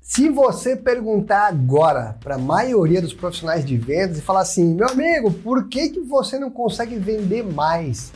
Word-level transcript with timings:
Se 0.00 0.28
você 0.28 0.74
perguntar 0.74 1.46
agora 1.46 2.16
para 2.20 2.34
a 2.34 2.38
maioria 2.38 3.00
dos 3.00 3.12
profissionais 3.14 3.64
de 3.64 3.76
vendas 3.76 4.18
e 4.18 4.22
falar 4.22 4.40
assim, 4.40 4.74
meu 4.74 4.88
amigo, 4.88 5.30
por 5.30 5.68
que, 5.68 5.90
que 5.90 6.00
você 6.00 6.38
não 6.38 6.50
consegue 6.50 6.96
vender 6.96 7.44
mais? 7.44 8.12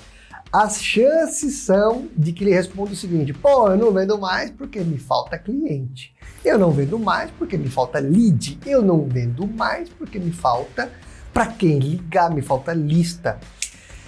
As 0.52 0.82
chances 0.82 1.58
são 1.58 2.08
de 2.16 2.32
que 2.32 2.44
ele 2.44 2.54
responda 2.54 2.92
o 2.92 2.96
seguinte: 2.96 3.32
pô, 3.32 3.68
eu 3.68 3.76
não 3.76 3.92
vendo 3.92 4.18
mais 4.18 4.50
porque 4.50 4.80
me 4.80 4.98
falta 4.98 5.38
cliente. 5.38 6.14
Eu 6.44 6.58
não 6.58 6.70
vendo 6.70 6.98
mais 6.98 7.30
porque 7.32 7.56
me 7.56 7.68
falta 7.68 7.98
lead. 7.98 8.58
Eu 8.64 8.80
não 8.80 9.04
vendo 9.04 9.46
mais 9.46 9.88
porque 9.88 10.18
me 10.18 10.32
falta 10.32 10.90
para 11.32 11.46
quem 11.46 11.80
ligar, 11.80 12.30
me 12.32 12.40
falta 12.40 12.72
lista. 12.72 13.38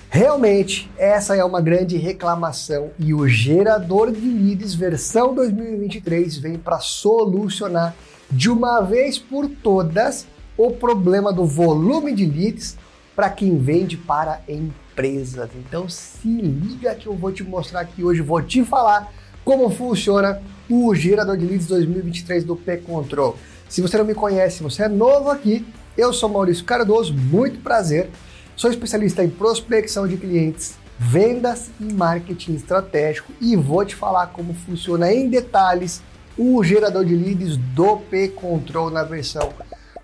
Realmente, 0.09 0.91
essa 0.97 1.37
é 1.37 1.45
uma 1.45 1.61
grande 1.61 1.97
reclamação 1.97 2.91
e 2.99 3.13
o 3.13 3.29
gerador 3.29 4.13
de 4.13 4.21
leads 4.21 4.75
versão 4.75 5.35
2023 5.35 6.39
vem 6.39 6.57
para 6.57 6.79
solucionar 6.79 7.95
de 8.31 8.49
uma 8.49 8.81
vez 8.81 9.19
por 9.19 9.49
todas 9.49 10.27
o 10.57 10.71
problema 10.71 11.33
do 11.33 11.45
volume 11.45 12.15
de 12.15 12.25
leads 12.25 12.79
para 13.15 13.29
quem 13.29 13.59
vende 13.59 13.97
para 13.97 14.41
empresas. 14.49 15.51
Então 15.57 15.89
se 15.89 16.29
liga 16.29 16.95
que 16.95 17.07
eu 17.07 17.15
vou 17.15 17.33
te 17.33 17.43
mostrar 17.43 17.81
aqui 17.81 18.03
hoje, 18.03 18.23
vou 18.23 18.41
te 18.41 18.65
falar 18.65 19.13
como 19.45 19.71
funciona 19.71 20.41
o 20.69 20.95
gerador 20.95 21.37
de 21.37 21.47
leads 21.47 21.67
2023 21.67 22.45
do 22.45 22.57
P-Control. 22.57 23.37
Se 23.69 23.83
você 23.83 23.99
não 23.99 24.05
me 24.05 24.15
conhece, 24.15 24.63
você 24.63 24.85
é 24.85 24.89
novo 24.89 25.31
aqui, 25.31 25.67
eu 25.97 26.13
sou 26.13 26.29
Maurício 26.29 26.65
Cardoso, 26.65 27.13
muito 27.13 27.61
prazer. 27.61 28.11
Sou 28.57 28.71
especialista 28.71 29.23
em 29.23 29.29
prospecção 29.29 30.09
de 30.09 30.17
clientes, 30.17 30.77
vendas 30.99 31.71
e 31.79 31.93
marketing 31.93 32.55
estratégico 32.55 33.31
e 33.39 33.55
vou 33.55 33.85
te 33.85 33.95
falar 33.95 34.29
como 34.29 34.55
funciona 34.55 35.13
em 35.13 35.29
detalhes 35.29 36.03
o 36.39 36.65
gerador 36.65 37.05
de 37.05 37.15
leads 37.15 37.59
do 37.59 37.99
P 37.99 38.29
Control 38.29 38.89
na 38.89 39.03
versão 39.03 39.53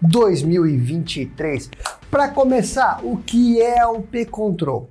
2023. 0.03 1.71
Para 2.11 2.29
começar, 2.29 3.01
o 3.03 3.17
que 3.17 3.59
é 3.63 3.87
o 3.87 4.03
P 4.03 4.27
Control? 4.27 4.87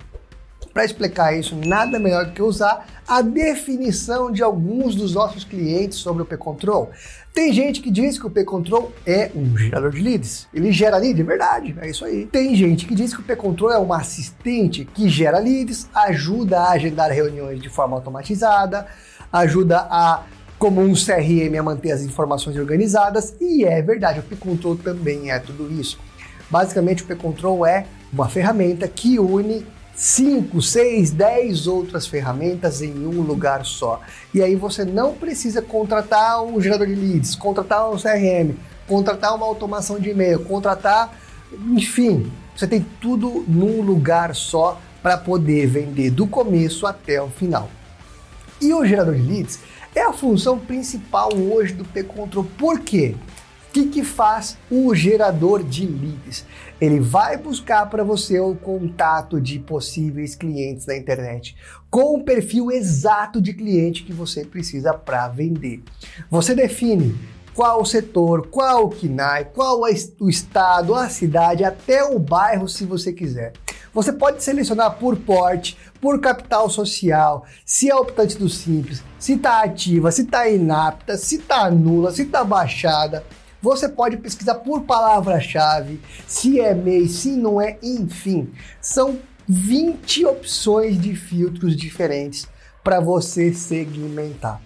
Para 0.72 0.84
explicar 0.84 1.38
isso, 1.38 1.54
nada 1.54 1.98
melhor 1.98 2.26
do 2.26 2.32
que 2.32 2.42
usar 2.42 2.86
a 3.06 3.20
definição 3.20 4.32
de 4.32 4.42
alguns 4.42 4.94
dos 4.94 5.14
nossos 5.14 5.44
clientes 5.44 5.98
sobre 5.98 6.22
o 6.22 6.26
P-Control. 6.26 6.90
Tem 7.34 7.52
gente 7.52 7.80
que 7.80 7.90
diz 7.90 8.18
que 8.18 8.26
o 8.26 8.30
P-Control 8.30 8.92
é 9.06 9.30
um 9.34 9.56
gerador 9.56 9.90
de 9.90 10.00
leads. 10.00 10.48
Ele 10.52 10.72
gera 10.72 10.96
lead, 10.96 11.20
é 11.20 11.24
verdade, 11.24 11.76
é 11.80 11.90
isso 11.90 12.04
aí. 12.04 12.26
Tem 12.26 12.54
gente 12.54 12.86
que 12.86 12.94
diz 12.94 13.14
que 13.14 13.20
o 13.20 13.24
P-Control 13.24 13.70
é 13.70 13.78
um 13.78 13.92
assistente 13.92 14.84
que 14.84 15.08
gera 15.08 15.38
leads, 15.38 15.88
ajuda 15.94 16.60
a 16.60 16.70
agendar 16.72 17.10
reuniões 17.10 17.60
de 17.60 17.68
forma 17.68 17.96
automatizada, 17.96 18.86
ajuda 19.30 19.86
a 19.90 20.24
como 20.58 20.80
um 20.80 20.94
CRM 20.94 21.58
a 21.58 21.62
manter 21.62 21.90
as 21.90 22.02
informações 22.02 22.56
organizadas, 22.56 23.34
e 23.40 23.64
é 23.64 23.82
verdade, 23.82 24.20
o 24.20 24.22
P-Control 24.22 24.76
também 24.76 25.32
é 25.32 25.38
tudo 25.40 25.68
isso. 25.72 25.98
Basicamente, 26.48 27.02
o 27.02 27.06
P-Control 27.06 27.66
é 27.66 27.84
uma 28.12 28.28
ferramenta 28.28 28.86
que 28.86 29.18
une 29.18 29.66
5, 29.94 30.60
6, 30.60 31.10
10 31.10 31.66
outras 31.66 32.06
ferramentas 32.06 32.80
em 32.80 33.06
um 33.06 33.20
lugar 33.20 33.64
só. 33.64 34.00
E 34.32 34.42
aí 34.42 34.56
você 34.56 34.84
não 34.84 35.14
precisa 35.14 35.60
contratar 35.60 36.42
um 36.42 36.60
gerador 36.60 36.86
de 36.86 36.94
leads, 36.94 37.34
contratar 37.34 37.90
um 37.90 37.96
CRM, 37.96 38.54
contratar 38.86 39.34
uma 39.34 39.46
automação 39.46 39.98
de 39.98 40.10
e-mail, 40.10 40.40
contratar, 40.40 41.14
enfim, 41.70 42.30
você 42.56 42.66
tem 42.66 42.84
tudo 43.00 43.44
num 43.46 43.80
lugar 43.80 44.34
só 44.34 44.80
para 45.02 45.16
poder 45.18 45.66
vender 45.66 46.10
do 46.10 46.26
começo 46.26 46.86
até 46.86 47.20
o 47.20 47.28
final. 47.28 47.68
E 48.60 48.72
o 48.72 48.84
gerador 48.84 49.14
de 49.14 49.22
leads 49.22 49.58
é 49.94 50.02
a 50.02 50.12
função 50.12 50.58
principal 50.58 51.34
hoje 51.34 51.72
do 51.72 51.84
P-Control. 51.84 52.44
Por 52.56 52.80
quê? 52.80 53.14
O 53.72 53.74
que, 53.74 53.86
que 53.86 54.04
faz 54.04 54.58
o 54.70 54.94
gerador 54.94 55.62
de 55.62 55.86
leads? 55.86 56.44
Ele 56.78 57.00
vai 57.00 57.38
buscar 57.38 57.88
para 57.88 58.04
você 58.04 58.38
o 58.38 58.54
contato 58.54 59.40
de 59.40 59.58
possíveis 59.58 60.34
clientes 60.34 60.84
na 60.84 60.94
internet 60.94 61.56
com 61.90 62.18
o 62.18 62.22
perfil 62.22 62.70
exato 62.70 63.40
de 63.40 63.54
cliente 63.54 64.02
que 64.02 64.12
você 64.12 64.44
precisa 64.44 64.92
para 64.92 65.26
vender. 65.28 65.82
Você 66.30 66.54
define 66.54 67.18
qual 67.54 67.80
o 67.80 67.86
setor, 67.86 68.48
qual 68.48 68.84
o 68.84 68.90
KNAI, 68.90 69.46
qual 69.46 69.80
o 70.20 70.28
estado, 70.28 70.94
a 70.94 71.08
cidade, 71.08 71.64
até 71.64 72.04
o 72.04 72.18
bairro, 72.18 72.68
se 72.68 72.84
você 72.84 73.10
quiser. 73.10 73.54
Você 73.94 74.12
pode 74.12 74.44
selecionar 74.44 74.98
por 74.98 75.16
porte, 75.16 75.78
por 75.98 76.20
capital 76.20 76.68
social, 76.68 77.46
se 77.64 77.88
é 77.88 77.96
optante 77.96 78.36
do 78.36 78.50
simples, 78.50 79.02
se 79.18 79.32
está 79.32 79.62
ativa, 79.62 80.12
se 80.12 80.24
está 80.24 80.46
inapta, 80.46 81.16
se 81.16 81.36
está 81.36 81.70
nula, 81.70 82.12
se 82.12 82.20
está 82.20 82.44
baixada. 82.44 83.24
Você 83.62 83.88
pode 83.88 84.16
pesquisar 84.16 84.56
por 84.56 84.82
palavra-chave, 84.82 86.00
se 86.26 86.60
é 86.60 86.74
MEI, 86.74 87.06
se 87.06 87.30
não 87.30 87.60
é, 87.62 87.78
enfim. 87.80 88.50
São 88.80 89.20
20 89.48 90.26
opções 90.26 91.00
de 91.00 91.14
filtros 91.14 91.76
diferentes 91.76 92.48
para 92.82 92.98
você 92.98 93.54
segmentar. 93.54 94.60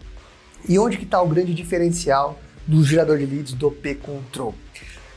E 0.66 0.78
onde 0.78 0.96
que 0.96 1.04
está 1.04 1.20
o 1.20 1.28
grande 1.28 1.52
diferencial 1.52 2.38
do 2.66 2.82
gerador 2.82 3.18
de 3.18 3.26
leads 3.26 3.52
do 3.52 3.70
P-Control? 3.70 4.54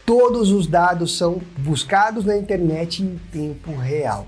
Todos 0.05 0.51
os 0.51 0.67
dados 0.67 1.17
são 1.17 1.41
buscados 1.57 2.25
na 2.25 2.35
internet 2.35 3.01
em 3.01 3.17
tempo 3.31 3.73
real. 3.73 4.27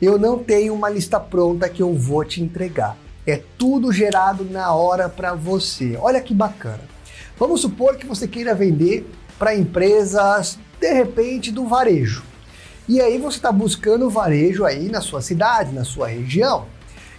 Eu 0.00 0.18
não 0.18 0.38
tenho 0.38 0.72
uma 0.72 0.88
lista 0.88 1.20
pronta 1.20 1.68
que 1.68 1.82
eu 1.82 1.92
vou 1.92 2.24
te 2.24 2.42
entregar. 2.42 2.96
É 3.26 3.42
tudo 3.58 3.92
gerado 3.92 4.44
na 4.44 4.72
hora 4.72 5.10
para 5.10 5.34
você. 5.34 5.98
Olha 6.00 6.22
que 6.22 6.32
bacana. 6.32 6.97
Vamos 7.38 7.60
supor 7.60 7.96
que 7.96 8.06
você 8.06 8.26
queira 8.26 8.54
vender 8.54 9.08
para 9.38 9.54
empresas, 9.54 10.58
de 10.80 10.92
repente, 10.92 11.52
do 11.52 11.66
varejo. 11.66 12.24
E 12.88 13.00
aí 13.00 13.18
você 13.18 13.36
está 13.36 13.52
buscando 13.52 14.10
varejo 14.10 14.64
aí 14.64 14.88
na 14.88 15.00
sua 15.00 15.20
cidade, 15.20 15.72
na 15.72 15.84
sua 15.84 16.08
região. 16.08 16.66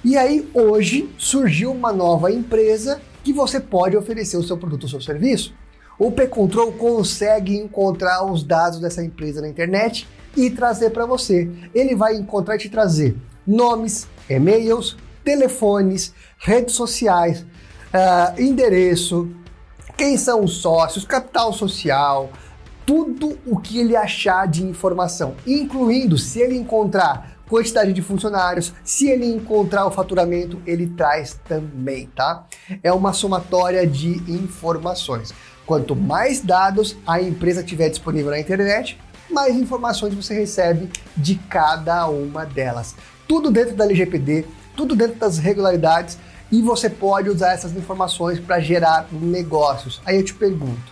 E 0.04 0.18
aí 0.18 0.50
hoje 0.54 1.10
surgiu 1.18 1.72
uma 1.72 1.94
nova 1.94 2.32
empresa 2.32 3.02
que 3.24 3.32
você 3.32 3.60
pode 3.60 3.96
oferecer 3.96 4.36
o 4.36 4.44
seu 4.44 4.58
produto 4.58 4.84
ou 4.84 4.90
seu 4.90 5.02
serviço. 5.02 5.54
O 5.98 6.12
P-Control 6.12 6.72
consegue 6.74 7.56
encontrar 7.56 8.26
os 8.26 8.44
dados 8.44 8.80
dessa 8.80 9.04
empresa 9.04 9.42
na 9.42 9.50
internet 9.50 10.08
e 10.36 10.50
trazer 10.50 10.90
para 10.90 11.06
você. 11.06 11.50
Ele 11.74 11.96
vai 11.96 12.16
encontrar 12.16 12.56
e 12.56 12.60
te 12.60 12.70
trazer 12.70 13.16
nomes, 13.46 14.08
e-mails, 14.30 14.98
telefones, 15.24 16.14
redes 16.38 16.76
sociais, 16.76 17.42
uh, 17.94 18.42
endereço, 18.42 19.30
quem 20.00 20.16
são 20.16 20.46
os 20.46 20.62
sócios, 20.62 21.04
capital 21.04 21.52
social, 21.52 22.30
tudo 22.86 23.38
o 23.46 23.60
que 23.60 23.80
ele 23.80 23.98
achar 23.98 24.48
de 24.48 24.64
informação, 24.64 25.36
incluindo 25.46 26.18
se 26.18 26.40
ele 26.40 26.56
encontrar 26.56 27.38
quantidade 27.50 27.92
de 27.92 28.02
funcionários, 28.02 28.72
se 28.82 29.10
ele 29.10 29.26
encontrar 29.26 29.86
o 29.86 29.92
faturamento, 29.92 30.62
ele 30.66 30.88
traz 30.88 31.38
também, 31.46 32.08
tá? 32.16 32.46
É 32.82 32.94
uma 32.94 33.12
somatória 33.12 33.86
de 33.86 34.24
informações. 34.32 35.34
Quanto 35.66 35.98
mais 35.98 36.40
dados 36.40 36.96
a 37.06 37.22
empresa 37.22 37.62
tiver 37.62 37.90
disponível 37.90 38.32
na 38.32 38.40
internet, 38.40 38.98
mais 39.30 39.58
informações 39.58 40.14
você 40.14 40.34
recebe 40.34 40.90
de 41.18 41.36
cada 41.36 42.08
uma 42.08 42.46
delas. 42.46 42.96
Tudo 43.28 43.52
dentro 43.52 43.76
da 43.76 43.84
LGPD, 43.84 44.46
tudo 44.78 44.96
dentro 44.96 45.20
das 45.20 45.40
regularidades 45.40 46.18
e 46.52 46.62
você 46.62 46.90
pode 46.90 47.30
usar 47.30 47.54
essas 47.54 47.76
informações 47.76 48.40
para 48.40 48.60
gerar 48.60 49.08
negócios. 49.12 50.02
Aí 50.06 50.18
eu 50.18 50.24
te 50.24 50.34
pergunto: 50.34 50.92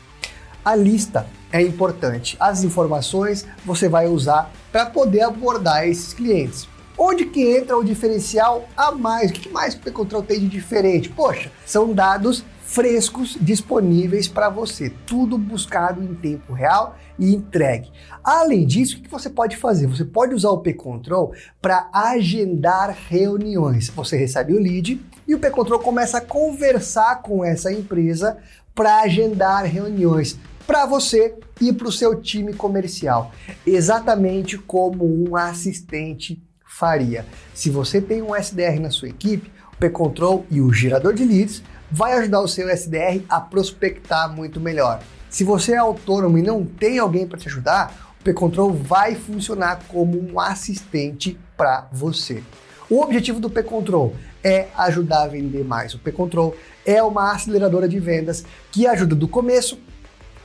a 0.63 0.75
lista 0.75 1.28
é 1.51 1.62
importante, 1.62 2.35
as 2.40 2.63
informações 2.63 3.45
você 3.66 3.88
vai 3.88 4.07
usar 4.07 4.51
para 4.72 4.85
poder 4.85 5.22
abordar 5.22 5.88
esses 5.88 6.13
clientes. 6.13 6.68
Onde 6.97 7.25
que 7.25 7.41
entra 7.56 7.78
o 7.78 7.84
diferencial 7.84 8.68
a 8.75 8.91
mais? 8.91 9.29
O 9.29 9.34
que 9.34 9.50
mais 9.50 9.75
o 9.75 9.79
P-Control 9.79 10.23
tem 10.23 10.40
de 10.40 10.47
diferente? 10.47 11.09
Poxa, 11.09 11.51
são 11.63 11.94
dados 11.94 12.44
frescos 12.68 13.38
disponíveis 13.40 14.28
para 14.28 14.50
você, 14.50 14.92
tudo 15.06 15.38
buscado 15.38 16.04
em 16.04 16.14
tempo 16.14 16.52
real 16.52 16.98
e 17.18 17.34
entregue. 17.34 17.90
Além 18.22 18.68
disso, 18.68 18.98
o 18.98 19.02
que 19.02 19.10
você 19.10 19.30
pode 19.30 19.56
fazer? 19.56 19.88
Você 19.88 20.04
pode 20.04 20.36
usar 20.36 20.50
o 20.50 20.60
P-Control 20.60 21.34
para 21.62 21.90
agendar 21.94 22.96
reuniões. 23.08 23.88
Você 23.90 24.18
recebe 24.18 24.54
o 24.54 24.60
lead 24.60 25.02
e 25.25 25.34
o 25.34 25.40
P-Control 25.40 25.80
começa 25.80 26.18
a 26.18 26.22
conversar 26.22 27.22
com 27.22 27.44
essa 27.44 27.72
empresa 27.72 28.38
para 28.75 29.00
agendar 29.00 29.63
reuniões 29.63 30.38
para 30.68 30.86
você 30.86 31.36
e 31.62 31.72
para 31.72 31.88
o 31.88 31.92
seu 31.92 32.22
time 32.22 32.54
comercial, 32.54 33.31
exatamente 33.66 34.58
como 34.58 35.06
um 35.06 35.38
assistente 35.38 36.44
faria. 36.66 37.25
Se 37.54 37.70
você 37.70 38.02
tem 38.02 38.22
um 38.22 38.36
SDR 38.36 38.78
na 38.81 38.92
sua 38.92 39.08
equipe, 39.08 39.50
P-Control 39.79 40.45
e 40.50 40.59
o 40.59 40.74
gerador 40.74 41.13
de 41.13 41.24
leads 41.24 41.63
vai 41.89 42.13
ajudar 42.13 42.41
o 42.41 42.47
seu 42.47 42.69
SDR 42.69 43.21
a 43.29 43.39
prospectar 43.39 44.29
muito 44.33 44.59
melhor. 44.59 45.01
Se 45.29 45.44
você 45.44 45.74
é 45.74 45.77
autônomo 45.77 46.38
e 46.38 46.41
não 46.41 46.65
tem 46.65 47.00
alguém 47.00 47.27
para 47.27 47.38
te 47.38 47.47
ajudar, 47.47 48.15
o 48.19 48.24
P-Control 48.24 48.74
vai 48.74 49.15
funcionar 49.15 49.81
como 49.88 50.19
um 50.19 50.39
assistente 50.39 51.39
para 51.56 51.88
você. 51.91 52.44
O 52.89 53.01
objetivo 53.01 53.39
do 53.39 53.50
P-Control 53.50 54.15
é 54.44 54.68
ajudar 54.77 55.24
a 55.24 55.27
vender 55.27 55.63
mais. 55.63 55.94
O 55.94 56.00
P-Control 56.00 56.56
é 56.85 57.03
uma 57.03 57.33
aceleradora 57.33 57.88
de 57.88 58.00
vendas 58.00 58.45
que 58.71 58.88
ajuda 58.88 59.15
do 59.15 59.27
começo 59.27 59.77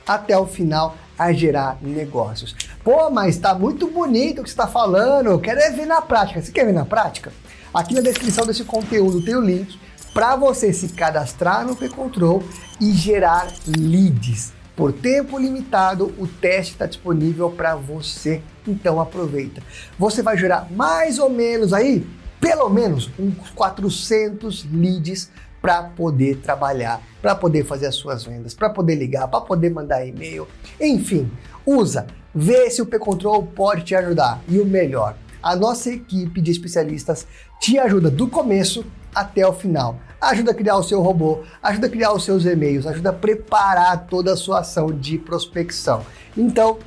até 0.05 0.37
o 0.37 0.45
final 0.45 0.97
a 1.17 1.31
gerar 1.31 1.77
negócios. 1.81 2.55
Pô, 2.83 3.09
mas 3.09 3.35
está 3.35 3.53
muito 3.53 3.87
bonito 3.87 4.41
o 4.41 4.43
que 4.43 4.49
você 4.49 4.53
está 4.53 4.67
falando, 4.67 5.27
eu 5.27 5.39
quero 5.39 5.59
é 5.59 5.71
ver 5.71 5.85
na 5.85 6.01
prática. 6.01 6.41
Você 6.41 6.51
quer 6.51 6.65
ver 6.65 6.73
na 6.73 6.85
prática? 6.85 7.31
Aqui 7.73 7.95
na 7.95 8.01
descrição 8.01 8.45
desse 8.45 8.63
conteúdo 8.63 9.25
tem 9.25 9.35
o 9.35 9.41
link 9.41 9.79
para 10.13 10.35
você 10.35 10.71
se 10.71 10.89
cadastrar 10.89 11.65
no 11.65 11.75
P-Control 11.75 12.43
e 12.79 12.91
gerar 12.91 13.51
leads. 13.65 14.53
Por 14.75 14.93
tempo 14.93 15.39
limitado, 15.39 16.13
o 16.19 16.27
teste 16.27 16.73
está 16.73 16.85
disponível 16.85 17.49
para 17.49 17.75
você, 17.75 18.43
então 18.67 19.01
aproveita. 19.01 19.63
Você 19.97 20.21
vai 20.21 20.37
gerar 20.37 20.71
mais 20.71 21.17
ou 21.17 21.31
menos 21.31 21.73
aí, 21.73 22.05
pelo 22.39 22.69
menos 22.69 23.09
uns 23.17 23.49
400 23.49 24.67
leads 24.71 25.31
para 25.59 25.81
poder 25.81 26.37
trabalhar, 26.41 27.01
para 27.23 27.33
poder 27.33 27.65
fazer 27.65 27.87
as 27.87 27.95
suas 27.95 28.23
vendas, 28.23 28.53
para 28.53 28.69
poder 28.69 28.93
ligar, 28.95 29.27
para 29.27 29.41
poder 29.41 29.71
mandar 29.71 30.05
e-mail. 30.05 30.47
Enfim, 30.79 31.31
usa, 31.65 32.05
vê 32.35 32.69
se 32.69 32.83
o 32.83 32.85
P-Control 32.85 33.47
pode 33.47 33.83
te 33.83 33.95
ajudar. 33.95 34.41
E 34.47 34.59
o 34.59 34.65
melhor, 34.65 35.15
a 35.43 35.55
nossa 35.55 35.91
equipe 35.91 36.41
de 36.41 36.49
especialistas 36.49 37.27
te 37.59 37.77
ajuda 37.77 38.09
do 38.09 38.27
começo 38.29 38.85
até 39.13 39.45
o 39.45 39.53
final. 39.53 39.99
Ajuda 40.21 40.51
a 40.51 40.53
criar 40.53 40.77
o 40.77 40.83
seu 40.83 41.01
robô, 41.01 41.43
ajuda 41.61 41.87
a 41.87 41.89
criar 41.89 42.13
os 42.13 42.23
seus 42.23 42.45
e-mails, 42.45 42.87
ajuda 42.87 43.09
a 43.09 43.13
preparar 43.13 44.07
toda 44.07 44.31
a 44.31 44.37
sua 44.37 44.59
ação 44.59 44.87
de 44.87 45.17
prospecção. 45.17 46.05
Então, 46.37 46.79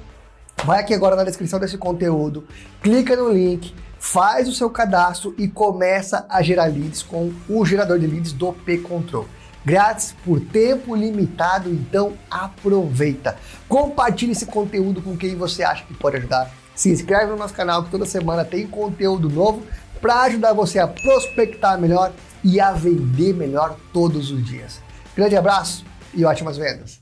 vai 0.65 0.81
aqui 0.81 0.95
agora 0.95 1.15
na 1.15 1.23
descrição 1.23 1.61
desse 1.61 1.77
conteúdo, 1.77 2.45
clica 2.83 3.15
no 3.15 3.31
link, 3.31 3.75
faz 3.99 4.49
o 4.49 4.55
seu 4.55 4.71
cadastro 4.71 5.35
e 5.37 5.47
começa 5.47 6.25
a 6.29 6.41
gerar 6.41 6.67
leads 6.67 7.03
com 7.03 7.31
o 7.49 7.65
gerador 7.67 7.99
de 7.99 8.07
leads 8.07 8.33
do 8.33 8.53
P-Control. 8.53 9.27
Grátis 9.67 10.15
por 10.25 10.41
tempo 10.41 10.95
limitado, 10.95 11.69
então 11.69 12.13
aproveita. 12.31 13.37
Compartilhe 13.69 14.31
esse 14.31 14.47
conteúdo 14.47 15.03
com 15.03 15.17
quem 15.17 15.35
você 15.35 15.65
acha 15.65 15.85
que 15.85 15.93
pode 15.93 16.19
ajudar. 16.19 16.49
Se 16.73 16.89
inscreve 16.89 17.33
no 17.33 17.37
nosso 17.37 17.53
canal 17.53 17.83
que 17.83 17.91
toda 17.91 18.07
semana 18.07 18.45
tem 18.45 18.65
conteúdo 18.65 19.29
novo 19.29 19.67
para 20.01 20.23
ajudar 20.23 20.53
você 20.53 20.79
a 20.79 20.87
prospectar 20.87 21.81
melhor 21.81 22.13
e 22.45 22.61
a 22.61 22.71
vender 22.71 23.35
melhor 23.35 23.77
todos 23.93 24.31
os 24.31 24.45
dias. 24.47 24.81
Grande 25.17 25.37
abraço 25.37 25.85
e 26.15 26.25
ótimas 26.25 26.57
vendas! 26.57 26.95